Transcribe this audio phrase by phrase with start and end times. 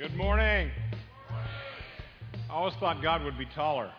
[0.00, 0.70] Good morning.
[2.48, 3.90] I always thought God would be taller.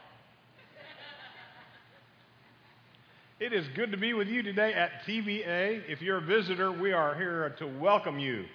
[3.40, 5.84] It is good to be with you today at TVA.
[5.88, 8.46] If you're a visitor, we are here to welcome you.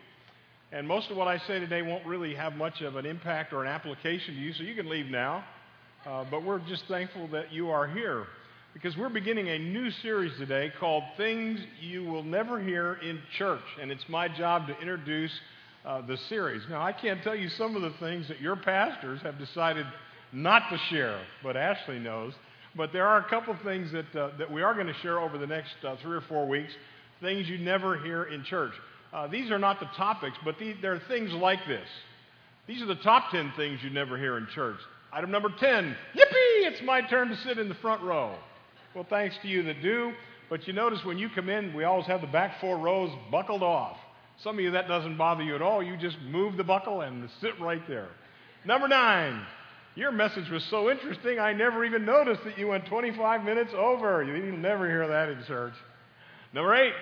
[0.72, 3.62] And most of what I say today won't really have much of an impact or
[3.62, 5.44] an application to you, so you can leave now.
[6.04, 8.24] Uh, but we're just thankful that you are here
[8.74, 13.62] because we're beginning a new series today called Things You Will Never Hear in Church.
[13.80, 15.30] And it's my job to introduce
[15.87, 16.62] uh, the series.
[16.68, 19.87] Now, I can't tell you some of the things that your pastors have decided
[20.33, 22.33] not to share, but Ashley knows.
[22.77, 25.38] But there are a couple things that, uh, that we are going to share over
[25.38, 26.73] the next uh, three or four weeks,
[27.20, 28.73] things you never hear in church.
[29.12, 31.87] Uh, these are not the topics, but these, there are things like this.
[32.66, 34.79] These are the top 10 things you never hear in church.
[35.12, 38.34] Item number 10, yippee, it's my turn to sit in the front row.
[38.95, 40.12] Well, thanks to you that do.
[40.51, 43.62] But you notice when you come in, we always have the back four rows buckled
[43.62, 43.96] off.
[44.42, 45.82] Some of you, that doesn't bother you at all.
[45.82, 48.08] You just move the buckle and sit right there.
[48.64, 49.42] Number nine,
[49.95, 54.23] your message was so interesting, I never even noticed that you went 25 minutes over.
[54.23, 55.73] You'll never hear that in church.
[56.52, 56.93] Number eight,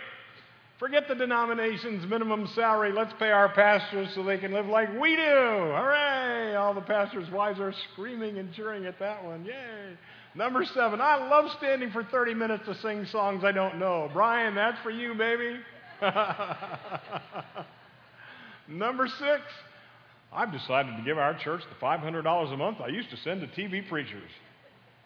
[0.78, 2.92] forget the denomination's minimum salary.
[2.92, 5.22] Let's pay our pastors so they can live like we do.
[5.22, 6.54] Hooray!
[6.54, 9.44] All the pastors' wives are screaming and cheering at that one.
[9.44, 9.96] Yay!
[10.36, 14.08] Number seven, I love standing for 30 minutes to sing songs I don't know.
[14.12, 15.56] Brian, that's for you, baby.
[18.68, 19.42] Number six,
[20.32, 23.46] I've decided to give our church the $500 a month I used to send to
[23.46, 24.30] TV preachers.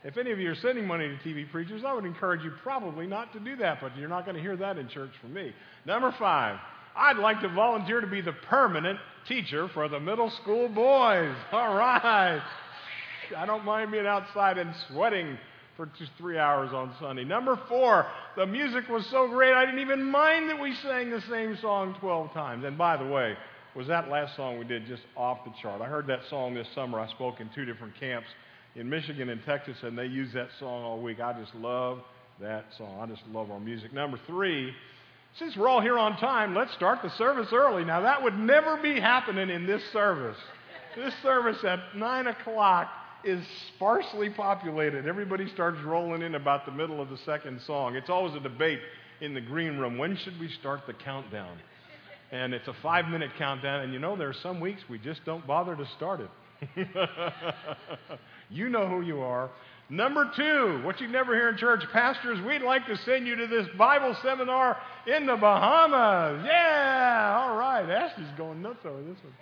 [0.04, 3.06] If any of you are sending money to TV preachers, I would encourage you probably
[3.06, 5.52] not to do that, but you're not going to hear that in church from me.
[5.86, 6.58] Number five,
[6.96, 11.34] I'd like to volunteer to be the permanent teacher for the middle school boys.
[11.52, 12.40] All right.
[13.36, 15.36] I don't mind being outside and sweating
[15.78, 17.22] for just three hours on Sunday.
[17.22, 18.04] Number four,
[18.36, 21.94] the music was so great I didn't even mind that we sang the same song
[22.00, 22.64] 12 times.
[22.64, 23.36] And by the way,
[23.76, 25.80] was that last song we did just off the chart?
[25.80, 26.98] I heard that song this summer.
[26.98, 28.26] I spoke in two different camps
[28.74, 31.20] in Michigan and Texas, and they use that song all week.
[31.20, 32.00] I just love
[32.40, 32.98] that song.
[33.00, 33.92] I just love our music.
[33.92, 34.72] Number three,
[35.38, 37.84] since we're all here on time, let's start the service early.
[37.84, 40.38] Now, that would never be happening in this service.
[40.96, 42.88] This service at 9 o'clock
[43.28, 43.44] is
[43.74, 45.06] sparsely populated.
[45.06, 47.94] Everybody starts rolling in about the middle of the second song.
[47.94, 48.80] It's always a debate
[49.20, 49.98] in the green room.
[49.98, 51.58] When should we start the countdown?
[52.32, 53.80] And it's a five minute countdown.
[53.80, 56.88] And you know, there are some weeks we just don't bother to start it.
[58.50, 59.50] you know who you are.
[59.90, 63.46] Number two, what you never hear in church, pastors, we'd like to send you to
[63.46, 66.44] this Bible seminar in the Bahamas.
[66.44, 67.88] Yeah, all right.
[67.88, 69.32] Ashley's going nuts over this one.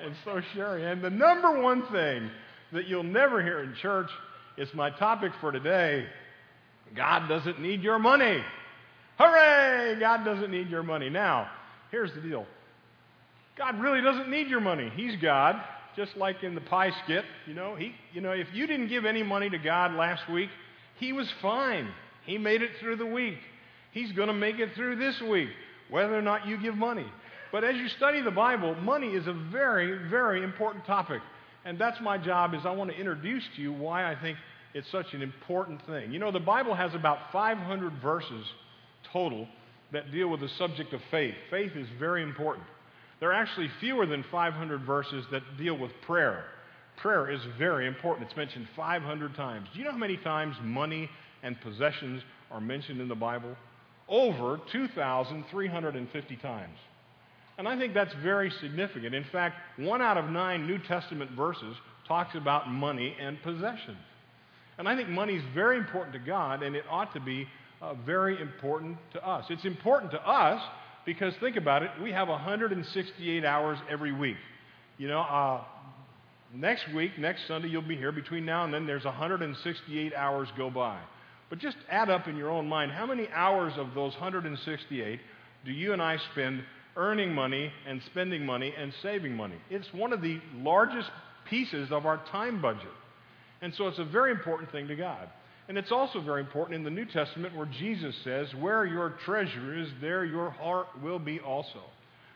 [0.00, 0.84] And so Sherry.
[0.84, 2.30] And the number one thing
[2.74, 4.10] that you'll never hear in church.
[4.56, 6.06] It's my topic for today.
[6.94, 8.42] God doesn't need your money.
[9.18, 9.96] Hooray!
[9.98, 11.08] God doesn't need your money.
[11.08, 11.48] Now,
[11.90, 12.46] here's the deal
[13.56, 14.90] God really doesn't need your money.
[14.94, 15.56] He's God,
[15.96, 17.24] just like in the pie skit.
[17.46, 20.50] You know, he, you know, if you didn't give any money to God last week,
[20.98, 21.88] He was fine.
[22.26, 23.38] He made it through the week.
[23.92, 25.50] He's going to make it through this week,
[25.90, 27.06] whether or not you give money.
[27.52, 31.20] But as you study the Bible, money is a very, very important topic.
[31.64, 34.36] And that's my job is I want to introduce to you why I think
[34.74, 36.12] it's such an important thing.
[36.12, 38.44] You know, the Bible has about 500 verses
[39.12, 39.48] total
[39.92, 41.34] that deal with the subject of faith.
[41.50, 42.66] Faith is very important.
[43.20, 46.44] There are actually fewer than 500 verses that deal with prayer.
[46.96, 48.28] Prayer is very important.
[48.28, 49.68] It's mentioned 500 times.
[49.72, 51.08] Do you know how many times money
[51.42, 53.56] and possessions are mentioned in the Bible?
[54.08, 56.76] Over 2,350 times.
[57.56, 59.14] And I think that's very significant.
[59.14, 61.76] In fact, one out of nine New Testament verses
[62.08, 63.98] talks about money and possessions.
[64.76, 67.46] And I think money is very important to God, and it ought to be
[67.80, 69.44] uh, very important to us.
[69.50, 70.60] It's important to us
[71.06, 74.36] because, think about it, we have 168 hours every week.
[74.98, 75.62] You know, uh,
[76.52, 78.10] next week, next Sunday, you'll be here.
[78.10, 80.98] Between now and then, there's 168 hours go by.
[81.50, 85.20] But just add up in your own mind how many hours of those 168
[85.64, 86.64] do you and I spend
[86.96, 89.56] earning money and spending money and saving money.
[89.70, 91.08] It's one of the largest
[91.48, 92.92] pieces of our time budget.
[93.62, 95.28] And so it's a very important thing to God.
[95.68, 99.78] And it's also very important in the New Testament where Jesus says, Where your treasure
[99.78, 101.80] is, there your heart will be also.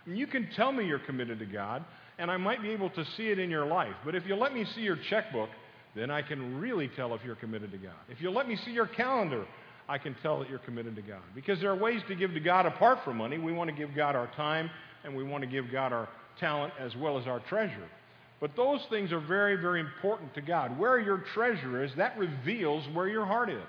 [0.06, 1.84] And you can tell me you're committed to God,
[2.18, 3.94] and I might be able to see it in your life.
[4.04, 5.50] But if you let me see your checkbook,
[5.94, 7.96] then I can really tell if you're committed to God.
[8.08, 9.44] If you let me see your calendar,
[9.88, 11.22] I can tell that you're committed to God.
[11.34, 13.38] Because there are ways to give to God apart from money.
[13.38, 14.70] We want to give God our time,
[15.04, 16.08] and we want to give God our
[16.38, 17.88] talent as well as our treasure.
[18.40, 20.78] But those things are very, very important to God.
[20.78, 23.66] Where your treasure is, that reveals where your heart is.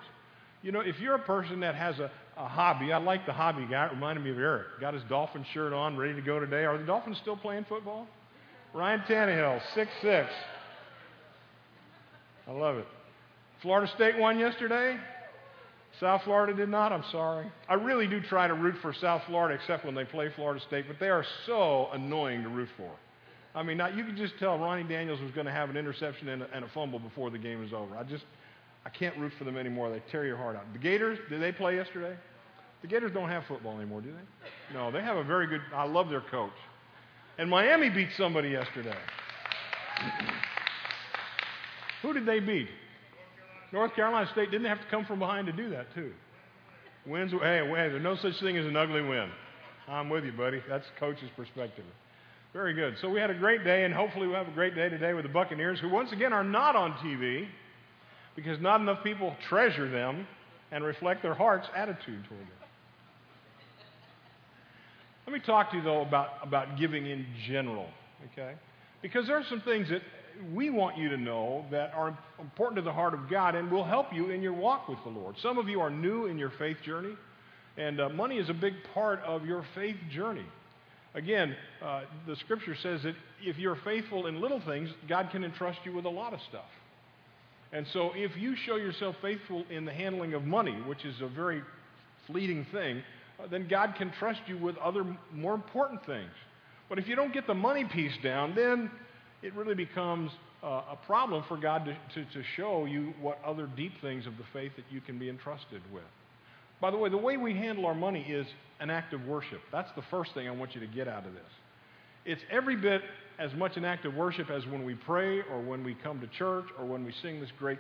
[0.62, 3.66] You know, if you're a person that has a, a hobby, I like the hobby
[3.70, 3.86] guy.
[3.86, 4.68] It reminded me of Eric.
[4.82, 6.66] Got his Dolphin shirt on, ready to go today.
[6.66, 8.06] Are the Dolphins still playing football?
[8.74, 10.30] Ryan Tannehill, six six.
[12.48, 12.86] I love it.
[13.62, 14.98] Florida State won yesterday.
[16.00, 16.94] South Florida did not.
[16.94, 17.52] I'm sorry.
[17.68, 20.86] I really do try to root for South Florida, except when they play Florida State,
[20.88, 22.90] but they are so annoying to root for.
[23.54, 26.30] I mean, not, you can just tell Ronnie Daniels was going to have an interception
[26.30, 27.98] and a, and a fumble before the game was over.
[27.98, 28.24] I just,
[28.86, 29.90] I can't root for them anymore.
[29.90, 30.72] They tear your heart out.
[30.72, 32.16] The Gators, did they play yesterday?
[32.82, 34.74] The Gators don't have football anymore, do they?
[34.74, 36.54] No, they have a very good, I love their coach.
[37.38, 38.96] And Miami beat somebody yesterday.
[42.02, 42.70] Who did they beat?
[43.72, 46.12] North Carolina State didn't have to come from behind to do that, too.
[47.06, 49.30] Wins, hey, hey, there's no such thing as an ugly win.
[49.88, 50.62] I'm with you, buddy.
[50.68, 51.86] That's coach's perspective.
[52.54, 52.96] Very good.
[53.02, 55.24] So we had a great day, and hopefully we'll have a great day today with
[55.24, 57.48] the Buccaneers, who once again are not on TV
[58.36, 60.28] because not enough people treasure them
[60.72, 62.60] and reflect their heart's attitude toward them.
[65.28, 67.88] Let me talk to you, though, about, about giving in general,
[68.32, 68.56] okay?
[69.02, 70.02] Because there are some things that
[70.54, 73.84] we want you to know that are important to the heart of God and will
[73.84, 75.36] help you in your walk with the Lord.
[75.42, 77.14] Some of you are new in your faith journey,
[77.78, 80.46] and uh, money is a big part of your faith journey.
[81.16, 85.80] Again, uh, the scripture says that if you're faithful in little things, God can entrust
[85.84, 86.70] you with a lot of stuff.
[87.72, 91.28] And so, if you show yourself faithful in the handling of money, which is a
[91.28, 91.62] very
[92.28, 93.04] fleeting thing,
[93.40, 96.32] uh, then God can trust you with other more important things.
[96.90, 98.90] But if you don't get the money piece down, then
[99.42, 100.32] it really becomes
[100.64, 104.38] uh, a problem for God to, to, to show you what other deep things of
[104.38, 106.04] the faith that you can be entrusted with.
[106.82, 108.48] By the way, the way we handle our money is
[108.80, 109.62] an act of worship.
[109.72, 111.42] That's the first thing I want you to get out of this.
[112.26, 113.02] It's every bit
[113.38, 116.28] as much an act of worship as when we pray or when we come to
[116.28, 117.80] church or when we sing, this great,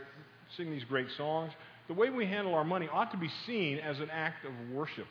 [0.56, 1.52] sing these great songs.
[1.88, 5.08] The way we handle our money ought to be seen as an act of worship.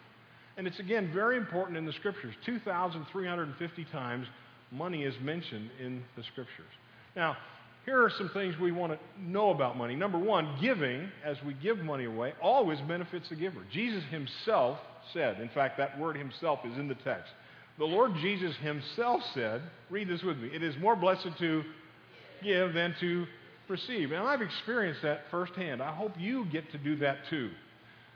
[0.56, 2.34] And it's again very important in the scriptures.
[2.46, 4.26] 2,350 times
[4.70, 6.66] money is mentioned in the scriptures.
[7.16, 7.36] Now,
[7.84, 9.96] here are some things we want to know about money.
[9.96, 13.60] Number one, giving, as we give money away, always benefits the giver.
[13.72, 14.78] Jesus himself
[15.14, 17.30] said, in fact, that word himself is in the text.
[17.78, 21.62] The Lord Jesus himself said, read this with me, it is more blessed to
[22.42, 23.26] give than to
[23.68, 24.12] receive.
[24.12, 25.82] And I've experienced that firsthand.
[25.82, 27.50] I hope you get to do that too.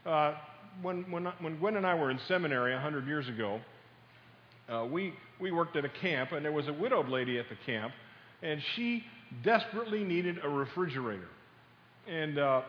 [0.04, 0.34] Uh,
[0.81, 3.60] when, when, when Gwen and I were in seminary 100 years ago,
[4.69, 7.56] uh, we, we worked at a camp, and there was a widowed lady at the
[7.67, 7.93] camp,
[8.43, 9.05] and she
[9.44, 11.29] desperately needed a refrigerator.
[12.09, 12.62] And uh,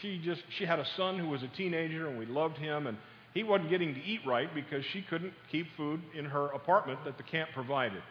[0.00, 2.96] she just she had a son who was a teenager, and we loved him, and
[3.34, 7.16] he wasn't getting to eat right because she couldn't keep food in her apartment that
[7.16, 8.02] the camp provided.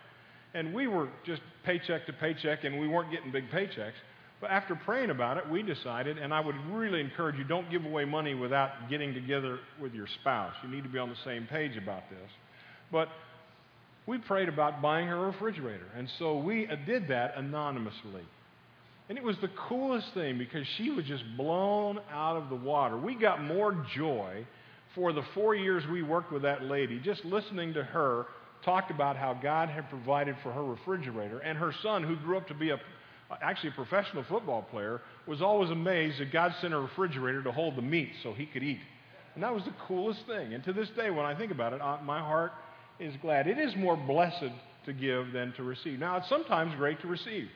[0.54, 3.94] And we were just paycheck to paycheck, and we weren't getting big paychecks.
[4.42, 7.84] But after praying about it, we decided, and I would really encourage you don't give
[7.84, 10.54] away money without getting together with your spouse.
[10.64, 12.30] You need to be on the same page about this.
[12.90, 13.10] But
[14.10, 15.86] we prayed about buying her a refrigerator.
[15.96, 18.24] And so we did that anonymously.
[19.08, 22.98] And it was the coolest thing because she was just blown out of the water.
[22.98, 24.48] We got more joy
[24.96, 28.26] for the four years we worked with that lady just listening to her
[28.66, 31.38] talk about how God had provided for her refrigerator.
[31.40, 32.80] And her son, who grew up to be a,
[33.44, 37.76] actually a professional football player, was always amazed that God sent a refrigerator to hold
[37.76, 38.80] the meat so he could eat.
[39.36, 40.56] And that was the coolest thing.
[40.56, 42.52] And to this day, when I think about it, my heart
[43.00, 43.48] is glad.
[43.48, 44.54] It is more blessed
[44.86, 46.00] to give than to receive.
[46.00, 47.48] Now, it's sometimes great to receive.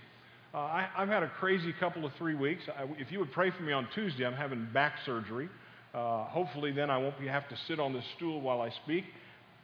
[0.53, 2.63] Uh, I, have had a crazy couple of three weeks.
[2.77, 5.49] I, if you would pray for me on Tuesday, I'm having back surgery.
[5.93, 9.03] Uh, hopefully, then I won't be, have to sit on this stool while I speak.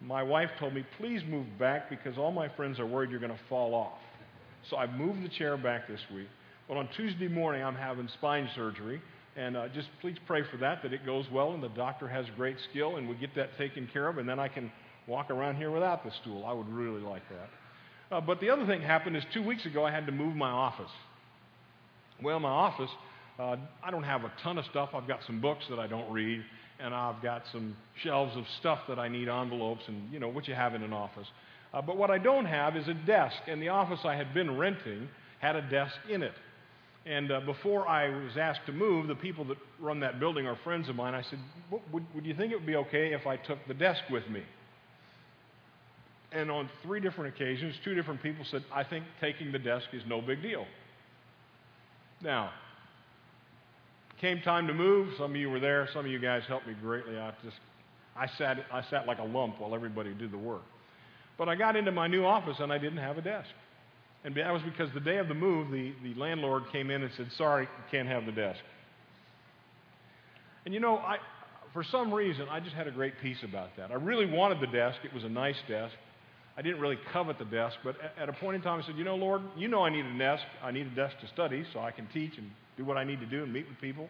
[0.01, 3.31] My wife told me, please move back because all my friends are worried you're going
[3.31, 3.99] to fall off.
[4.69, 6.27] So I've moved the chair back this week.
[6.67, 9.01] But on Tuesday morning, I'm having spine surgery.
[9.35, 12.25] And uh, just please pray for that, that it goes well and the doctor has
[12.35, 14.17] great skill and we get that taken care of.
[14.17, 14.71] And then I can
[15.09, 16.45] walk around here without the stool.
[16.45, 18.15] I would really like that.
[18.15, 20.49] Uh, but the other thing happened is two weeks ago I had to move my
[20.49, 20.91] office.
[22.23, 22.89] Well, my office,
[23.39, 24.89] uh, I don't have a ton of stuff.
[24.93, 26.43] I've got some books that I don't read,
[26.79, 30.47] and I've got some shelves of stuff that I need envelopes and, you know, what
[30.47, 31.27] you have in an office.
[31.73, 34.57] Uh, but what I don't have is a desk, and the office I had been
[34.57, 35.07] renting
[35.39, 36.33] had a desk in it.
[37.05, 40.57] And uh, before I was asked to move, the people that run that building are
[40.63, 41.13] friends of mine.
[41.13, 41.39] I said,
[41.71, 44.43] would, would you think it would be okay if I took the desk with me?
[46.31, 50.03] And on three different occasions, two different people said, I think taking the desk is
[50.07, 50.65] no big deal.
[52.21, 52.51] Now,
[54.21, 55.13] came time to move.
[55.17, 55.87] Some of you were there.
[55.93, 57.17] Some of you guys helped me greatly.
[57.17, 57.57] I just,
[58.15, 60.61] I sat, I sat like a lump while everybody did the work.
[61.37, 63.49] But I got into my new office and I didn't have a desk.
[64.25, 67.11] And that was because the day of the move, the, the landlord came in and
[67.15, 68.59] said, Sorry, you can't have the desk.
[70.65, 71.17] And you know, I,
[71.73, 73.91] for some reason, I just had a great peace about that.
[73.91, 74.97] I really wanted the desk.
[75.05, 75.93] It was a nice desk.
[76.59, 79.05] I didn't really covet the desk, but at a point in time, I said, You
[79.05, 80.43] know, Lord, you know I need a desk.
[80.61, 83.21] I need a desk to study so I can teach and do what I need
[83.21, 84.09] to do and meet with people.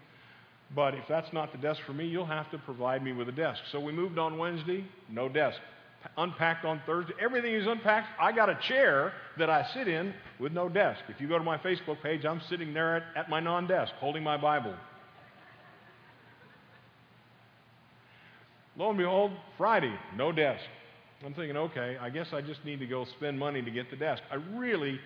[0.76, 3.32] But if that's not the desk for me, you'll have to provide me with a
[3.32, 3.62] desk.
[3.72, 5.60] So we moved on Wednesday, no desk.
[6.18, 7.14] Unpacked on Thursday.
[7.22, 8.08] Everything is unpacked.
[8.20, 11.02] I got a chair that I sit in with no desk.
[11.08, 13.94] If you go to my Facebook page, I'm sitting there at, at my non desk
[14.00, 14.74] holding my Bible.
[18.76, 20.64] Lo and behold, Friday, no desk.
[21.26, 23.98] I'm thinking, okay, I guess I just need to go spend money to get the
[23.98, 24.22] desk.
[24.32, 25.00] I really,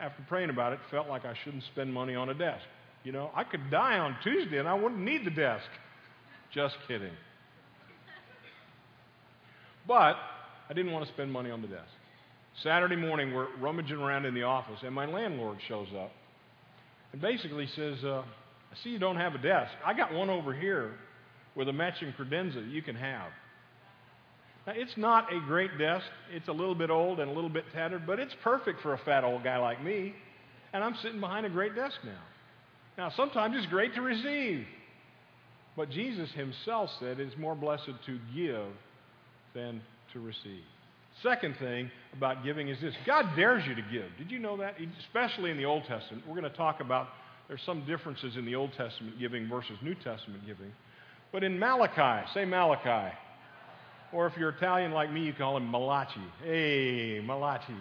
[0.00, 2.64] after praying about it, felt like I shouldn't spend money on a desk.
[3.04, 5.64] You know, I could die on Tuesday and I wouldn't need the desk.
[6.52, 7.12] Just kidding.
[9.86, 10.16] But
[10.68, 11.88] I didn't want to spend money on the desk.
[12.62, 16.10] Saturday morning, we're rummaging around in the office, and my landlord shows up
[17.12, 18.22] and basically says, uh,
[18.72, 19.70] I see you don't have a desk.
[19.84, 20.92] I got one over here
[21.54, 23.30] with a matching credenza you can have.
[24.66, 26.04] Now, it's not a great desk.
[26.32, 28.98] It's a little bit old and a little bit tattered, but it's perfect for a
[28.98, 30.14] fat old guy like me.
[30.72, 32.20] And I'm sitting behind a great desk now.
[32.98, 34.66] Now, sometimes it's great to receive.
[35.76, 38.66] But Jesus himself said it's more blessed to give
[39.54, 39.80] than
[40.12, 40.62] to receive.
[41.22, 44.06] Second thing about giving is this God dares you to give.
[44.18, 44.76] Did you know that?
[45.06, 46.24] Especially in the Old Testament.
[46.26, 47.08] We're going to talk about
[47.48, 50.72] there's some differences in the Old Testament giving versus New Testament giving.
[51.32, 53.14] But in Malachi, say Malachi.
[54.12, 56.20] Or if you're Italian like me, you call him Malachi.
[56.44, 57.74] Hey, Malachi.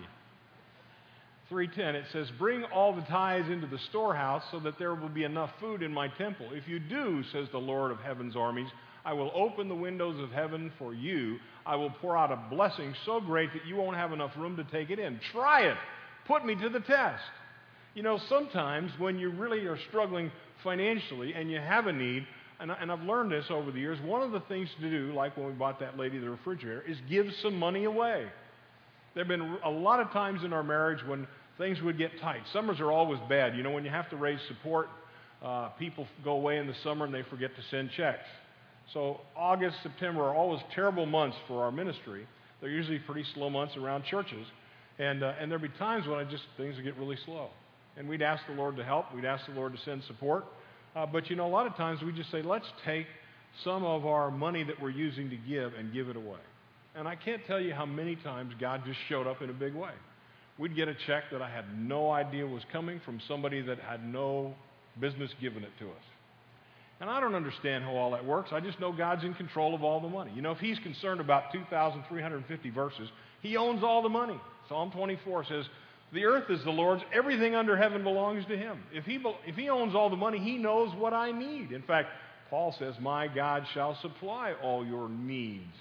[1.50, 5.24] 310, it says, Bring all the tithes into the storehouse so that there will be
[5.24, 6.48] enough food in my temple.
[6.52, 8.70] If you do, says the Lord of heaven's armies,
[9.04, 11.38] I will open the windows of heaven for you.
[11.66, 14.64] I will pour out a blessing so great that you won't have enough room to
[14.66, 15.20] take it in.
[15.32, 15.78] Try it.
[16.28, 17.24] Put me to the test.
[17.96, 20.32] You know, sometimes when you really are struggling
[20.64, 22.28] financially and you have a need,
[22.60, 25.38] and, I, have learned this over the years, one of the things to do, like
[25.38, 28.28] when we bought that lady the refrigerator, is give some money away.
[29.16, 32.42] There have been a lot of times in our marriage when things would get tight.
[32.52, 33.56] Summers are always bad.
[33.56, 34.88] You know, when you have to raise support,
[35.44, 38.28] uh, people go away in the summer and they forget to send checks.
[38.94, 42.28] So August, September are always terrible months for our ministry.
[42.62, 44.46] They're usually pretty slow months around churches.
[44.98, 47.50] And, uh, and there'd be times when I just, things would get really slow.
[47.98, 49.14] And we'd ask the Lord to help.
[49.16, 50.46] We'd ask the Lord to send support.
[50.96, 53.08] Uh, but you know, a lot of times we just say, let's take
[53.64, 56.40] some of our money that we're using to give and give it away.
[56.96, 59.74] And I can't tell you how many times God just showed up in a big
[59.74, 59.92] way.
[60.58, 64.06] We'd get a check that I had no idea was coming from somebody that had
[64.06, 64.54] no
[65.00, 66.04] business giving it to us.
[67.00, 68.50] And I don't understand how all that works.
[68.52, 70.32] I just know God's in control of all the money.
[70.36, 73.10] You know, if He's concerned about 2,350 verses,
[73.42, 74.40] He owns all the money.
[74.68, 75.66] Psalm 24 says,
[76.12, 77.04] the earth is the Lord's.
[77.14, 78.80] Everything under heaven belongs to Him.
[78.92, 81.72] If he, if he owns all the money, He knows what I need.
[81.72, 82.10] In fact,
[82.50, 85.76] Paul says, My God shall supply all your needs.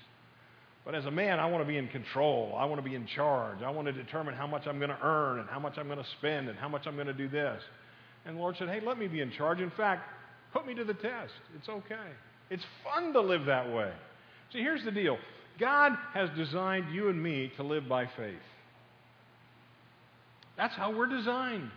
[0.85, 2.55] But as a man, I want to be in control.
[2.59, 3.63] I want to be in charge.
[3.63, 5.99] I want to determine how much I'm going to earn and how much I'm going
[5.99, 7.63] to spend and how much I'm going to do this.
[8.25, 9.61] And the Lord said, Hey, let me be in charge.
[9.61, 10.03] In fact,
[10.53, 11.33] put me to the test.
[11.57, 11.97] It's okay.
[12.51, 13.93] It's fun to live that way.
[14.53, 15.19] See, here's the deal
[15.59, 18.37] God has designed you and me to live by faith.
[20.59, 21.71] That's how we're designed.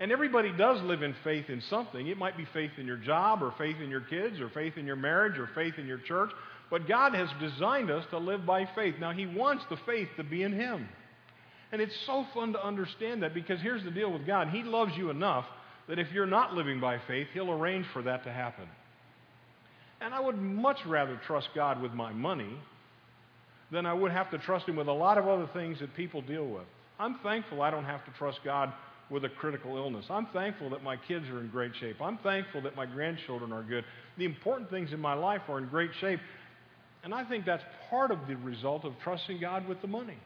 [0.00, 2.08] And everybody does live in faith in something.
[2.08, 4.86] It might be faith in your job, or faith in your kids, or faith in
[4.86, 6.30] your marriage, or faith in your church.
[6.70, 8.96] But God has designed us to live by faith.
[8.98, 10.88] Now, He wants the faith to be in Him.
[11.70, 14.92] And it's so fun to understand that because here's the deal with God He loves
[14.96, 15.44] you enough
[15.88, 18.66] that if you're not living by faith, He'll arrange for that to happen.
[20.00, 22.56] And I would much rather trust God with my money
[23.70, 26.22] than I would have to trust Him with a lot of other things that people
[26.22, 26.64] deal with.
[27.00, 28.72] I'm thankful I don't have to trust God
[29.08, 30.04] with a critical illness.
[30.10, 32.00] I'm thankful that my kids are in great shape.
[32.00, 33.84] I'm thankful that my grandchildren are good.
[34.18, 36.20] The important things in my life are in great shape.
[37.02, 40.18] And I think that's part of the result of trusting God with the money.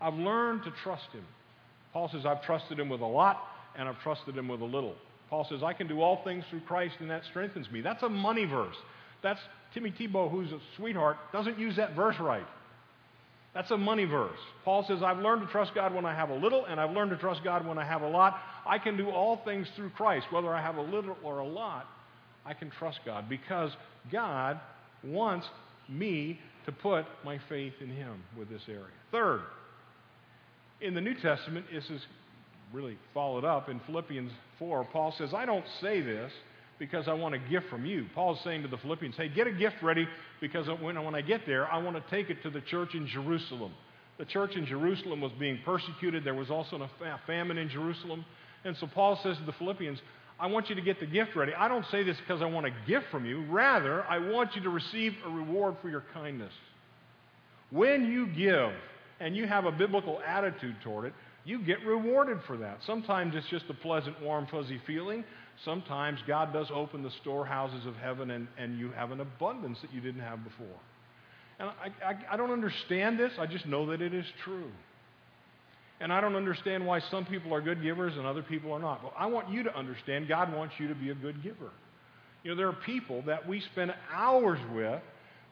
[0.00, 1.24] I've learned to trust Him.
[1.92, 3.40] Paul says, I've trusted Him with a lot,
[3.76, 4.96] and I've trusted Him with a little.
[5.30, 7.80] Paul says, I can do all things through Christ, and that strengthens me.
[7.80, 8.76] That's a money verse.
[9.22, 9.40] That's
[9.72, 12.46] Timmy Tebow, who's a sweetheart, doesn't use that verse right.
[13.54, 14.38] That's a money verse.
[14.64, 17.10] Paul says, I've learned to trust God when I have a little, and I've learned
[17.10, 18.38] to trust God when I have a lot.
[18.66, 20.26] I can do all things through Christ.
[20.30, 21.86] Whether I have a little or a lot,
[22.44, 23.72] I can trust God because
[24.12, 24.60] God
[25.02, 25.46] wants
[25.88, 28.84] me to put my faith in Him with this area.
[29.10, 29.40] Third,
[30.80, 32.02] in the New Testament, this is
[32.72, 34.86] really followed up in Philippians 4.
[34.92, 36.30] Paul says, I don't say this
[36.78, 38.06] because I want a gift from you.
[38.14, 40.06] Paul's saying to the Philippians, hey, get a gift ready
[40.40, 43.06] because when, when I get there, I want to take it to the church in
[43.06, 43.72] Jerusalem.
[44.18, 46.24] The church in Jerusalem was being persecuted.
[46.24, 48.24] There was also a famine in Jerusalem.
[48.64, 50.00] And so Paul says to the Philippians,
[50.40, 51.52] I want you to get the gift ready.
[51.54, 53.44] I don't say this because I want a gift from you.
[53.46, 56.52] Rather, I want you to receive a reward for your kindness.
[57.70, 58.72] When you give,
[59.20, 61.12] and you have a biblical attitude toward it,
[61.44, 62.78] you get rewarded for that.
[62.86, 65.24] Sometimes it's just a pleasant, warm, fuzzy feeling.
[65.64, 69.92] Sometimes God does open the storehouses of heaven and, and you have an abundance that
[69.92, 70.66] you didn't have before.
[71.58, 74.70] And I, I, I don't understand this, I just know that it is true.
[76.00, 79.02] And I don't understand why some people are good givers and other people are not.
[79.02, 81.70] Well, I want you to understand God wants you to be a good giver.
[82.44, 85.02] You know, there are people that we spend hours with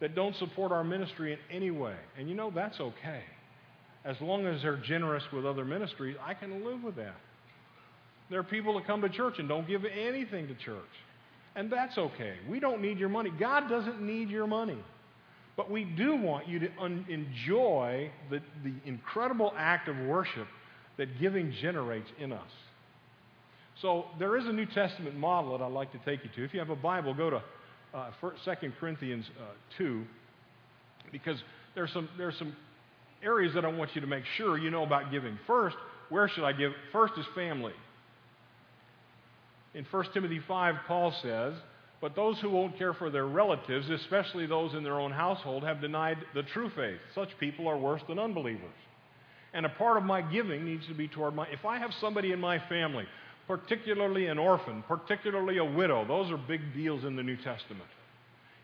[0.01, 1.97] that don't support our ministry in any way.
[2.17, 3.23] And you know, that's okay.
[4.05, 7.17] As long as they're generous with other ministries, I can live with that.
[8.31, 10.83] There are people that come to church and don't give anything to church.
[11.55, 12.35] And that's okay.
[12.49, 13.31] We don't need your money.
[13.39, 14.79] God doesn't need your money.
[15.57, 20.47] But we do want you to un- enjoy the, the incredible act of worship
[20.99, 22.51] that giving generates in us.
[23.81, 26.45] So there is a New Testament model that I'd like to take you to.
[26.45, 27.43] If you have a Bible, go to
[27.95, 30.05] uh, 2 Corinthians uh, 2,
[31.13, 31.39] because
[31.75, 32.55] there's some, there's some
[33.23, 35.39] areas that I want you to make sure you know about giving.
[35.47, 35.77] First,
[36.09, 36.73] where should I give?
[36.93, 37.73] First is family.
[39.77, 41.53] In 1 Timothy 5, Paul says,
[42.01, 45.83] But those who won't care for their relatives, especially those in their own household, have
[45.83, 46.99] denied the true faith.
[47.15, 48.75] Such people are worse than unbelievers.
[49.53, 51.47] And a part of my giving needs to be toward my.
[51.49, 53.05] If I have somebody in my family,
[53.47, 57.89] particularly an orphan, particularly a widow, those are big deals in the New Testament.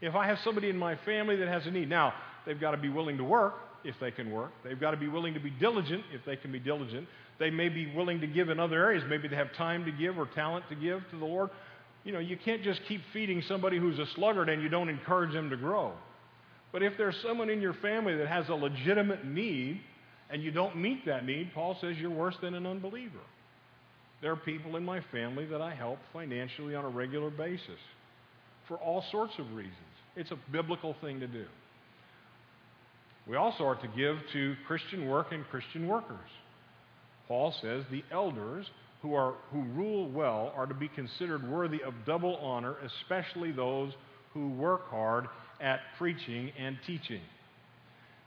[0.00, 2.14] If I have somebody in my family that has a need, now,
[2.46, 3.54] they've got to be willing to work
[3.84, 4.50] if they can work.
[4.64, 7.06] They've got to be willing to be diligent if they can be diligent.
[7.38, 9.02] They may be willing to give in other areas.
[9.08, 11.50] Maybe they have time to give or talent to give to the Lord.
[12.04, 15.32] You know, you can't just keep feeding somebody who's a sluggard and you don't encourage
[15.32, 15.92] them to grow.
[16.72, 19.80] But if there's someone in your family that has a legitimate need
[20.30, 23.20] and you don't meet that need, Paul says you're worse than an unbeliever.
[24.22, 27.78] There are people in my family that I help financially on a regular basis
[28.68, 29.74] for all sorts of reasons.
[30.16, 31.44] It's a biblical thing to do.
[33.28, 36.18] We also are to give to Christian work and Christian workers.
[37.28, 38.66] Paul says the elders
[39.00, 43.92] who, are, who rule well are to be considered worthy of double honor, especially those
[44.34, 45.26] who work hard
[45.60, 47.20] at preaching and teaching.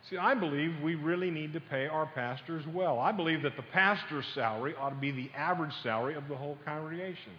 [0.10, 3.00] See, I believe we really need to pay our pastors well.
[3.00, 6.58] I believe that the pastor's salary ought to be the average salary of the whole
[6.63, 7.34] congregation,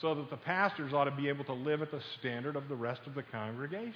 [0.00, 2.74] so that the pastors ought to be able to live at the standard of the
[2.74, 3.94] rest of the congregation.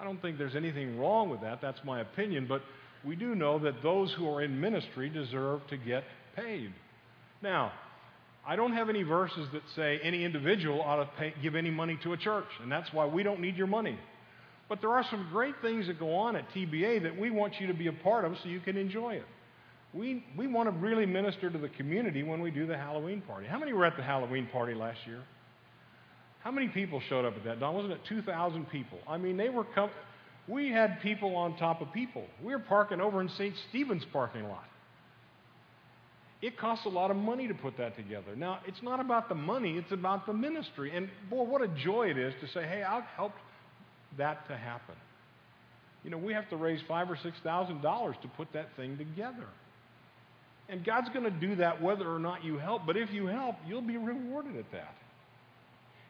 [0.00, 1.60] I don't think there's anything wrong with that.
[1.60, 2.46] That's my opinion.
[2.48, 2.62] But
[3.04, 6.72] we do know that those who are in ministry deserve to get paid.
[7.42, 7.72] Now,
[8.46, 11.98] I don't have any verses that say any individual ought to pay, give any money
[12.02, 13.98] to a church, and that's why we don't need your money.
[14.68, 17.66] But there are some great things that go on at TBA that we want you
[17.66, 19.26] to be a part of so you can enjoy it.
[19.92, 23.48] We, we want to really minister to the community when we do the Halloween party.
[23.48, 25.22] How many were at the Halloween party last year?
[26.42, 27.60] How many people showed up at that?
[27.60, 28.98] Don, wasn't it 2,000 people?
[29.06, 29.66] I mean, they were.
[30.48, 32.24] We had people on top of people.
[32.42, 33.54] We were parking over in St.
[33.68, 34.64] Stephen's parking lot.
[36.42, 38.34] It costs a lot of money to put that together.
[38.34, 40.96] Now, it's not about the money, it's about the ministry.
[40.96, 43.36] And boy, what a joy it is to say, hey, I've helped
[44.16, 44.94] that to happen.
[46.02, 48.96] You know, we have to raise five or six thousand dollars to put that thing
[48.96, 49.46] together.
[50.70, 52.86] And God's going to do that whether or not you help.
[52.86, 54.94] But if you help, you'll be rewarded at that.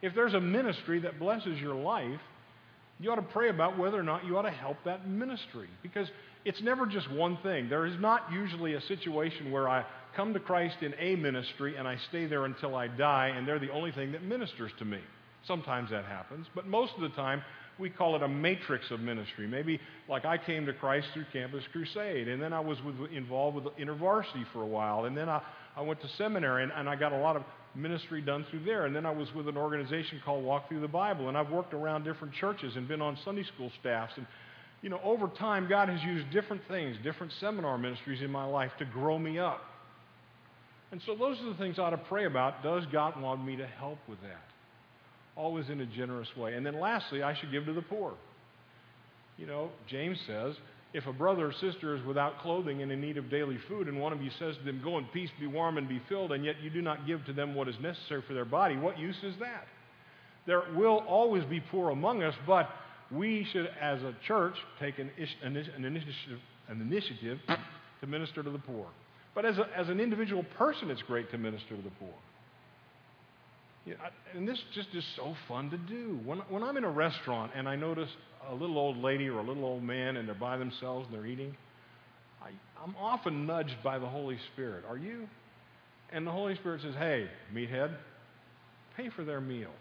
[0.02, 2.20] If there's a ministry that blesses your life,
[2.98, 5.68] you ought to pray about whether or not you ought to help that ministry.
[5.82, 6.08] Because
[6.44, 7.68] it's never just one thing.
[7.68, 9.84] There is not usually a situation where I
[10.16, 13.58] come to Christ in a ministry and I stay there until I die and they're
[13.58, 15.00] the only thing that ministers to me.
[15.46, 17.42] Sometimes that happens, but most of the time
[17.78, 19.46] we call it a matrix of ministry.
[19.46, 23.56] Maybe like I came to Christ through Campus Crusade, and then I was with, involved
[23.56, 25.40] with InterVarsity for a while, and then I,
[25.74, 27.42] I went to seminary and, and I got a lot of
[27.74, 28.86] ministry done through there.
[28.86, 31.74] And then I was with an organization called Walk Through the Bible, and I've worked
[31.74, 34.12] around different churches and been on Sunday school staffs.
[34.16, 34.26] And,
[34.82, 38.72] you know, over time, God has used different things, different seminar ministries in my life
[38.78, 39.60] to grow me up.
[40.92, 42.62] And so those are the things I ought to pray about.
[42.62, 44.42] Does God want me to help with that?
[45.36, 46.54] Always in a generous way.
[46.54, 48.14] And then lastly, I should give to the poor.
[49.36, 50.54] You know, James says,
[50.92, 54.00] if a brother or sister is without clothing and in need of daily food, and
[54.00, 56.44] one of you says to them, Go in peace, be warm, and be filled, and
[56.44, 59.16] yet you do not give to them what is necessary for their body, what use
[59.22, 59.66] is that?
[60.46, 62.68] There will always be poor among us, but
[63.10, 65.10] we should, as a church, take an,
[65.42, 67.38] an, an, initiative, an initiative
[68.00, 68.86] to minister to the poor.
[69.34, 72.14] But as, a, as an individual person, it's great to minister to the poor.
[73.90, 73.96] Yeah,
[74.36, 76.20] and this just is so fun to do.
[76.24, 78.08] When, when I'm in a restaurant and I notice
[78.48, 81.26] a little old lady or a little old man and they're by themselves and they're
[81.26, 81.56] eating,
[82.40, 82.50] I,
[82.80, 84.84] I'm often nudged by the Holy Spirit.
[84.88, 85.26] Are you?
[86.12, 87.96] And the Holy Spirit says, hey, meathead,
[88.96, 89.72] pay for their meal.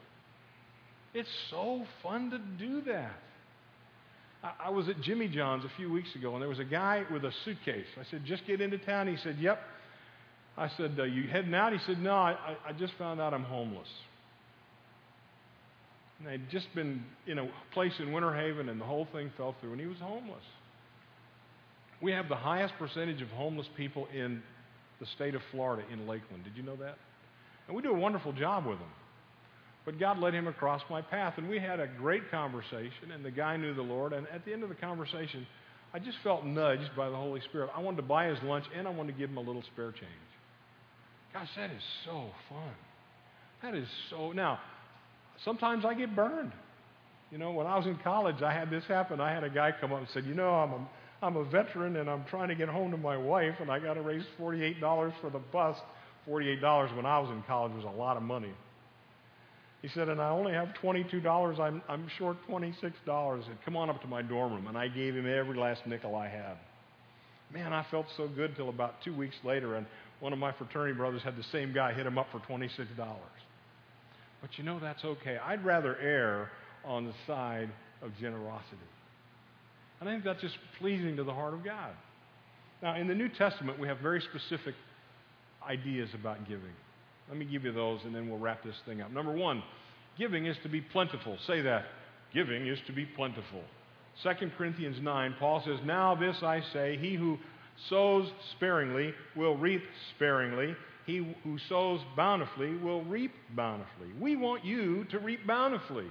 [1.13, 3.13] It's so fun to do that.
[4.43, 7.04] I, I was at Jimmy John's a few weeks ago, and there was a guy
[7.12, 7.86] with a suitcase.
[8.00, 9.08] I said, Just get into town.
[9.08, 9.60] He said, Yep.
[10.60, 11.72] I said, uh, You heading out?
[11.72, 12.36] He said, No, I,
[12.67, 13.88] I just found out I'm homeless.
[16.19, 19.56] And they'd just been in a place in Winter Haven, and the whole thing fell
[19.62, 20.43] through, and he was homeless.
[22.02, 24.41] We have the highest percentage of homeless people in
[25.00, 26.43] the state of Florida in Lakeland.
[26.43, 26.98] Did you know that?
[27.67, 28.89] And we do a wonderful job with them.
[29.86, 33.32] But God led him across my path, and we had a great conversation, and the
[33.32, 34.12] guy knew the Lord.
[34.12, 35.48] And at the end of the conversation,
[35.93, 37.69] I just felt nudged by the Holy Spirit.
[37.76, 39.91] I wanted to buy his lunch, and I wanted to give him a little spare
[39.91, 40.28] change.
[41.33, 42.71] Gosh, that is so fun.
[43.61, 44.31] That is so.
[44.31, 44.59] Now,
[45.45, 46.51] sometimes I get burned.
[47.31, 49.21] You know, when I was in college, I had this happen.
[49.21, 50.87] I had a guy come up and said, You know, I'm a,
[51.21, 53.95] I'm a veteran and I'm trying to get home to my wife, and I got
[53.95, 55.77] to raise $48 for the bus.
[56.27, 58.53] $48 when I was in college was a lot of money.
[59.81, 61.59] He said, and I only have $22.
[61.59, 62.73] I'm, I'm short $26.
[62.73, 64.67] He said, come on up to my dorm room.
[64.67, 66.57] And I gave him every last nickel I had.
[67.53, 69.87] Man, I felt so good till about two weeks later, and
[70.19, 72.69] one of my fraternity brothers had the same guy hit him up for $26.
[74.41, 75.38] But you know, that's okay.
[75.38, 76.49] I'd rather err
[76.86, 77.69] on the side
[78.01, 78.77] of generosity.
[79.99, 81.91] And I think that's just pleasing to the heart of God.
[82.82, 84.75] Now, in the New Testament, we have very specific
[85.67, 86.71] ideas about giving.
[87.27, 89.12] Let me give you those and then we'll wrap this thing up.
[89.12, 89.62] Number one,
[90.17, 91.38] giving is to be plentiful.
[91.45, 91.86] Say that.
[92.34, 93.63] Giving is to be plentiful.
[94.23, 97.38] 2 Corinthians 9, Paul says, Now this I say, he who
[97.87, 99.83] sows sparingly will reap
[100.15, 100.75] sparingly.
[101.05, 104.09] He who sows bountifully will reap bountifully.
[104.19, 106.07] We want you to reap bountifully.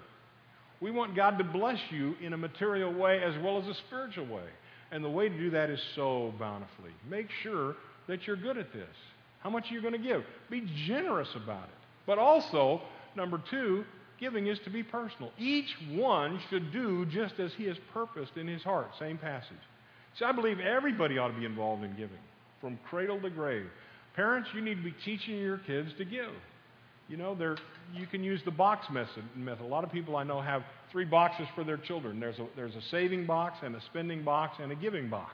[0.80, 4.26] We want God to bless you in a material way as well as a spiritual
[4.26, 4.48] way.
[4.90, 6.92] And the way to do that is sow bountifully.
[7.08, 7.76] Make sure
[8.08, 8.88] that you're good at this.
[9.40, 10.22] How much are you going to give?
[10.50, 11.74] Be generous about it.
[12.06, 12.80] But also,
[13.14, 13.84] number two,
[14.18, 15.30] giving is to be personal.
[15.38, 18.88] Each one should do just as he has purposed in his heart.
[18.98, 19.56] Same passage.
[20.18, 22.18] See, I believe everybody ought to be involved in giving,
[22.60, 23.66] from cradle to grave.
[24.16, 26.32] Parents, you need to be teaching your kids to give.
[27.08, 27.36] You know,
[27.94, 29.64] you can use the box method, method.
[29.64, 32.20] A lot of people I know have three boxes for their children.
[32.20, 35.32] There's a, there's a saving box and a spending box and a giving box.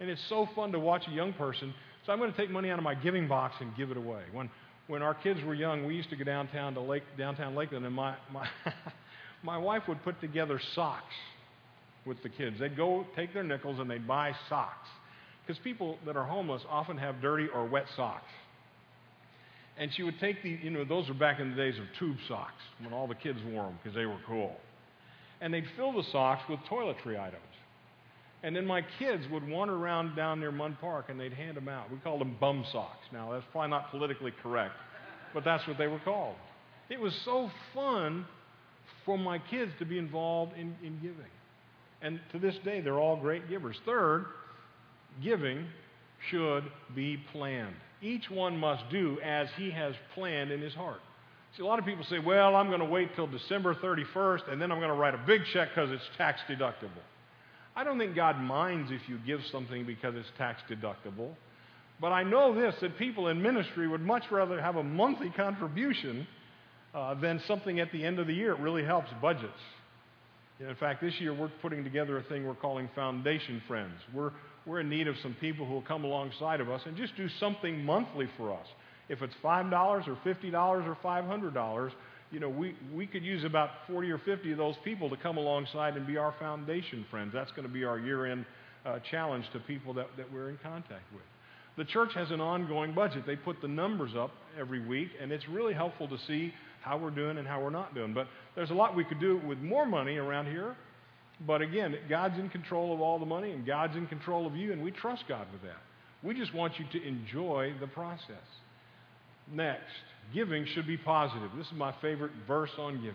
[0.00, 1.72] And it's so fun to watch a young person
[2.06, 4.22] so I'm going to take money out of my giving box and give it away.
[4.32, 4.48] When,
[4.86, 7.92] when our kids were young, we used to go downtown to Lake, downtown Lakeland, and
[7.92, 8.46] my, my,
[9.42, 11.12] my wife would put together socks
[12.06, 12.56] with the kids.
[12.60, 14.88] They'd go take their nickels and they'd buy socks.
[15.46, 18.30] Because people that are homeless often have dirty or wet socks.
[19.78, 22.16] And she would take the, you know, those were back in the days of tube
[22.28, 24.56] socks when all the kids wore them because they were cool.
[25.40, 27.42] And they'd fill the socks with toiletry items.
[28.42, 31.68] And then my kids would wander around down near Munn Park and they'd hand them
[31.68, 31.90] out.
[31.90, 33.04] We called them bum socks.
[33.12, 34.74] Now, that's probably not politically correct,
[35.34, 36.36] but that's what they were called.
[36.88, 38.24] It was so fun
[39.04, 41.30] for my kids to be involved in, in giving.
[42.02, 43.76] And to this day, they're all great givers.
[43.84, 44.26] Third,
[45.22, 45.66] giving
[46.30, 47.74] should be planned.
[48.02, 51.00] Each one must do as he has planned in his heart.
[51.56, 54.60] See, a lot of people say, well, I'm going to wait till December 31st and
[54.60, 57.02] then I'm going to write a big check because it's tax deductible.
[57.74, 61.34] I don't think God minds if you give something because it's tax deductible.
[62.00, 66.26] But I know this that people in ministry would much rather have a monthly contribution
[66.94, 68.52] uh, than something at the end of the year.
[68.52, 69.52] It really helps budgets.
[70.60, 73.94] In fact, this year we're putting together a thing we're calling Foundation Friends.
[74.14, 74.30] We're,
[74.64, 77.28] we're in need of some people who will come alongside of us and just do
[77.40, 78.66] something monthly for us.
[79.08, 81.90] If it's $5 or $50 or $500,
[82.32, 85.36] you know, we, we could use about 40 or 50 of those people to come
[85.36, 87.32] alongside and be our foundation friends.
[87.32, 88.44] That's going to be our year end
[88.84, 91.22] uh, challenge to people that, that we're in contact with.
[91.76, 93.24] The church has an ongoing budget.
[93.26, 96.52] They put the numbers up every week, and it's really helpful to see
[96.86, 98.14] how we're doing and how we're not doing.
[98.14, 100.76] But there's a lot we could do with more money around here.
[101.46, 104.72] But again, God's in control of all the money, and God's in control of you,
[104.72, 105.82] and we trust God with that.
[106.22, 108.46] We just want you to enjoy the process.
[109.52, 109.82] Next,
[110.34, 111.50] Giving should be positive.
[111.56, 113.14] This is my favorite verse on giving.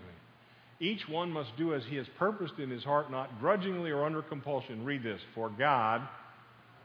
[0.80, 4.22] Each one must do as he has purposed in his heart, not grudgingly or under
[4.22, 4.84] compulsion.
[4.84, 5.20] Read this.
[5.34, 6.02] For God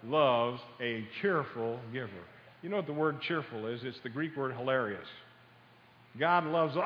[0.03, 2.11] loves a cheerful giver.
[2.61, 3.81] You know what the word cheerful is?
[3.83, 5.07] It's the Greek word hilarious.
[6.19, 6.81] God loves a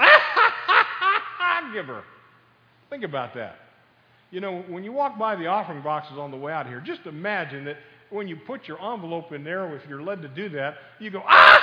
[1.74, 2.04] giver.
[2.90, 3.56] Think about that.
[4.32, 7.06] You know, when you walk by the offering boxes on the way out here, just
[7.06, 7.78] imagine that
[8.10, 11.22] when you put your envelope in there, if you're led to do that, you go,
[11.26, 11.62] ah!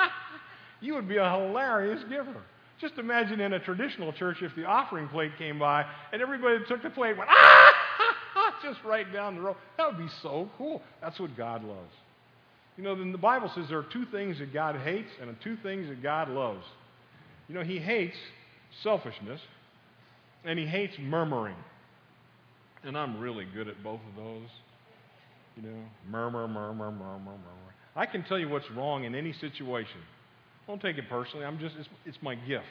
[0.80, 2.36] you would be a hilarious giver.
[2.80, 6.68] Just imagine in a traditional church if the offering plate came by and everybody that
[6.68, 9.56] took the plate went, ah, just right down the row.
[9.76, 10.82] That would be so cool.
[11.00, 11.92] That's what God loves.
[12.76, 15.56] You know, then the Bible says there are two things that God hates and two
[15.62, 16.64] things that God loves.
[17.48, 18.16] You know, He hates
[18.82, 19.40] selfishness
[20.44, 21.56] and He hates murmuring.
[22.82, 24.48] And I'm really good at both of those.
[25.56, 25.76] You know,
[26.08, 27.74] murmur, murmur, murmur, murmur.
[27.96, 30.00] I can tell you what's wrong in any situation.
[30.66, 31.44] Don't take it personally.
[31.44, 32.64] I'm just, it's, it's my gift.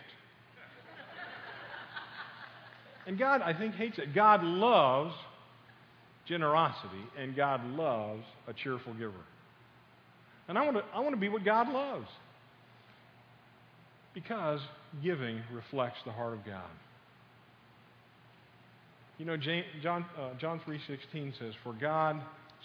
[3.06, 4.16] and God, I think, hates it.
[4.16, 5.14] God loves
[6.28, 9.14] generosity, and God loves a cheerful giver.
[10.50, 12.08] And I want to, I want to be what God loves.
[14.16, 14.60] Because
[15.04, 16.70] giving reflects the heart of God.
[19.20, 22.20] You know, John, uh, John 3.16 says, For God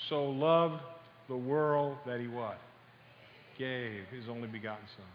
[0.09, 0.81] so loved
[1.29, 2.59] the world that he what?
[3.59, 5.07] Gave his only begotten Son.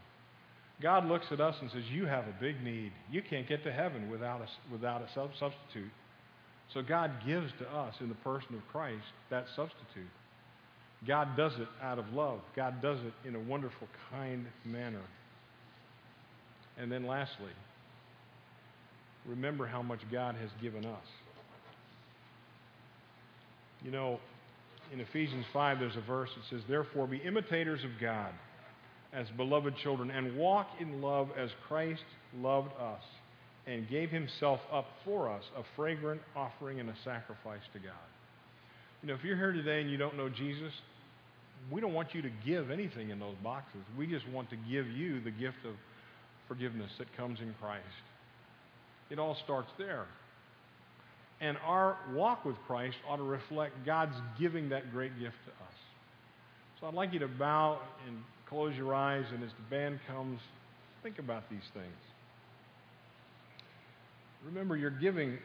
[0.82, 2.92] God looks at us and says, You have a big need.
[3.12, 5.92] You can't get to heaven without a, without a substitute.
[6.74, 10.08] So God gives to us in the person of Christ that substitute.
[11.08, 12.40] God does it out of love.
[12.56, 15.02] God does it in a wonderful, kind manner.
[16.78, 17.52] And then lastly,
[19.26, 21.06] remember how much God has given us.
[23.84, 24.20] You know,
[24.92, 28.34] in Ephesians 5, there's a verse that says, Therefore, be imitators of God
[29.14, 32.04] as beloved children, and walk in love as Christ
[32.38, 33.02] loved us
[33.66, 37.94] and gave himself up for us, a fragrant offering and a sacrifice to God.
[39.02, 40.74] You know, if you're here today and you don't know Jesus,
[41.72, 43.82] we don't want you to give anything in those boxes.
[43.98, 45.76] We just want to give you the gift of
[46.48, 47.86] forgiveness that comes in Christ.
[49.10, 50.06] It all starts there.
[51.42, 55.74] And our walk with Christ ought to reflect God's giving that great gift to us.
[56.80, 58.18] So I'd like you to bow and
[58.50, 60.40] close your eyes, and as the band comes,
[61.04, 61.86] think about these things.
[64.46, 65.38] Remember, your giving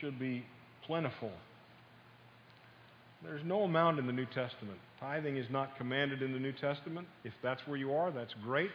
[0.00, 0.44] should be
[0.86, 1.30] plentiful.
[3.22, 4.78] There's no amount in the New Testament.
[4.98, 7.06] Tithing is not commanded in the New Testament.
[7.24, 8.70] If that's where you are, that's great.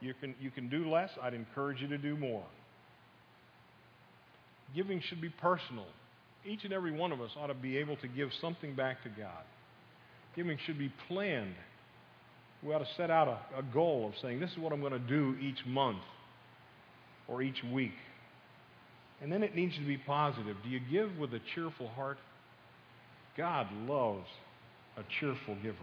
[0.00, 1.10] You can, you can do less.
[1.22, 2.44] I'd encourage you to do more.
[4.74, 5.86] Giving should be personal.
[6.44, 9.08] Each and every one of us ought to be able to give something back to
[9.08, 9.44] God.
[10.34, 11.54] Giving should be planned.
[12.62, 14.92] We ought to set out a, a goal of saying, this is what I'm going
[14.92, 16.02] to do each month
[17.28, 17.94] or each week.
[19.22, 20.56] And then it needs to be positive.
[20.62, 22.18] Do you give with a cheerful heart?
[23.36, 24.26] God loves
[24.96, 25.76] a cheerful giver.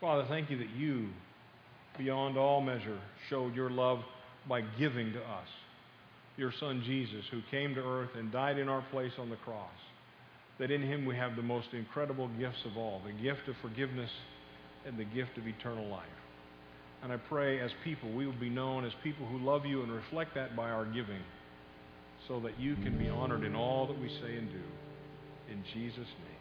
[0.00, 1.08] Father, thank you that you,
[1.96, 2.98] beyond all measure,
[3.28, 4.00] showed your love
[4.48, 5.48] by giving to us
[6.36, 9.70] your Son Jesus, who came to earth and died in our place on the cross,
[10.58, 14.10] that in him we have the most incredible gifts of all the gift of forgiveness
[14.86, 16.06] and the gift of eternal life.
[17.02, 19.92] And I pray as people, we will be known as people who love you and
[19.92, 21.22] reflect that by our giving,
[22.26, 24.62] so that you can be honored in all that we say and do.
[25.50, 26.37] In Jesus' name.